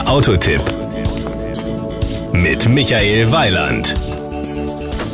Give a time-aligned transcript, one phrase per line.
[0.00, 0.62] Der Autotipp
[2.32, 3.94] mit Michael Weiland.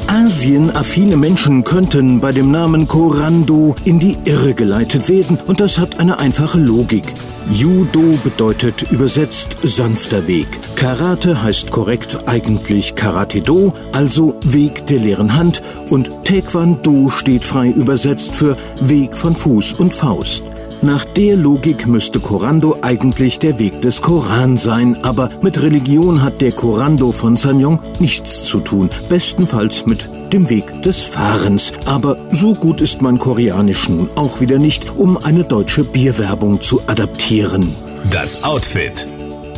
[0.06, 5.98] Asienaffine Menschen könnten bei dem Namen Korando in die Irre geleitet werden und das hat
[5.98, 7.02] eine einfache Logik.
[7.50, 10.46] Judo bedeutet übersetzt sanfter Weg.
[10.76, 18.36] Karate heißt korrekt eigentlich Karate-Do, also Weg der leeren Hand und Taekwondo steht frei übersetzt
[18.36, 20.44] für Weg von Fuß und Faust.
[20.82, 26.42] Nach der Logik müsste Korando eigentlich der Weg des Koran sein, aber mit Religion hat
[26.42, 31.72] der Korando von Sanyong nichts zu tun, bestenfalls mit dem Weg des Fahrens.
[31.86, 36.82] Aber so gut ist mein Koreanisch nun auch wieder nicht, um eine deutsche Bierwerbung zu
[36.86, 37.74] adaptieren.
[38.10, 39.15] Das Outfit.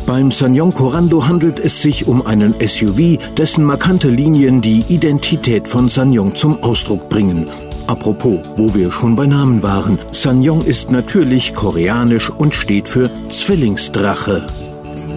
[0.09, 5.87] Beim Sanyong Korando handelt es sich um einen SUV, dessen markante Linien die Identität von
[5.87, 7.47] Sanyong zum Ausdruck bringen.
[7.85, 14.47] Apropos, wo wir schon bei Namen waren, Sanyong ist natürlich koreanisch und steht für Zwillingsdrache.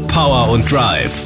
[0.09, 1.25] Power und Drive.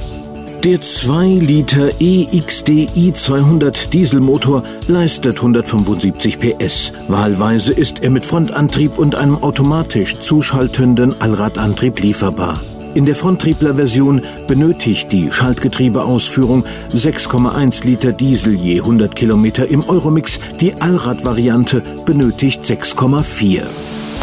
[0.63, 6.93] Der 2 Liter EXDI 200 Dieselmotor leistet 175 PS.
[7.09, 12.61] Wahlweise ist er mit Frontantrieb und einem automatisch zuschaltenden Allradantrieb lieferbar.
[12.97, 20.41] In der Fronttriebler-Version benötigt die Schaltgetriebeausführung 6,1 Liter Diesel je 100 Kilometer im Euromix.
[20.63, 23.61] Die Allrad-Variante benötigt 6,4.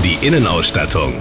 [0.04, 1.14] Die Innenausstattung.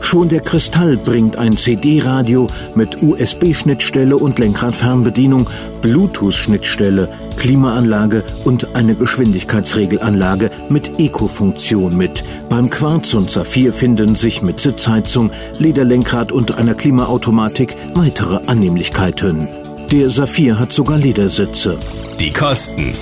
[0.00, 5.50] Schon der Kristall bringt ein CD-Radio mit USB-Schnittstelle und Lenkradfernbedienung,
[5.80, 12.24] Bluetooth-Schnittstelle, Klimaanlage und eine Geschwindigkeitsregelanlage mit Eco-Funktion mit.
[12.48, 19.48] Beim Quarz und Saphir finden sich mit Sitzheizung, Lederlenkrad und einer Klimaautomatik weitere Annehmlichkeiten.
[19.90, 21.78] Der Saphir hat sogar Ledersitze.
[22.18, 22.92] Die Kosten.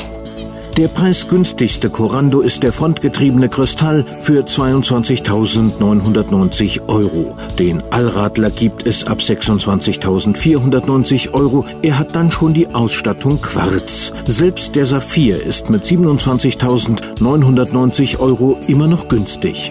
[0.77, 7.37] Der preisgünstigste Corando ist der frontgetriebene Kristall für 22.990 Euro.
[7.61, 11.65] Den Allradler gibt es ab 26.490 Euro.
[11.83, 14.13] Er hat dann schon die Ausstattung Quarz.
[14.25, 19.71] Selbst der Saphir ist mit 27.990 Euro immer noch günstig.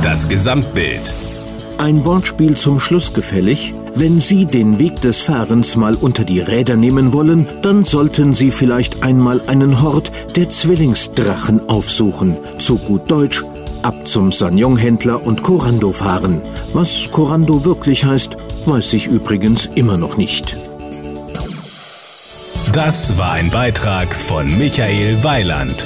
[0.00, 1.12] Das Gesamtbild.
[1.78, 3.74] Ein Wortspiel zum Schluss gefällig?
[3.94, 8.50] Wenn Sie den Weg des Fahrens mal unter die Räder nehmen wollen, dann sollten Sie
[8.50, 12.36] vielleicht einmal einen Hort der Zwillingsdrachen aufsuchen.
[12.58, 13.44] Zu gut Deutsch,
[13.82, 16.40] ab zum Sanyong-Händler und Korando fahren.
[16.72, 18.36] Was Korando wirklich heißt,
[18.66, 20.56] weiß ich übrigens immer noch nicht.
[22.72, 25.84] Das war ein Beitrag von Michael Weiland.